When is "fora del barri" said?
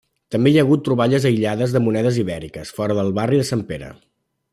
2.79-3.43